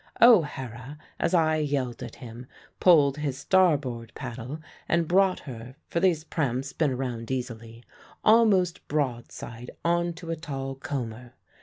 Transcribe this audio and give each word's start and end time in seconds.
O'Hara, 0.19 0.97
as 1.19 1.35
I 1.35 1.57
yelled 1.57 2.01
at 2.01 2.15
him, 2.15 2.47
pulled 2.79 3.17
his 3.17 3.37
starboard 3.37 4.11
paddle 4.15 4.59
and 4.89 5.07
brought 5.07 5.41
her 5.41 5.75
(for 5.85 5.99
these 5.99 6.23
prams 6.23 6.69
spin 6.69 6.97
round 6.97 7.29
easily) 7.29 7.83
almost 8.25 8.87
broadside 8.87 9.69
on 9.85 10.13
to 10.13 10.31
a 10.31 10.35
tall 10.35 10.73
comber. 10.73 11.35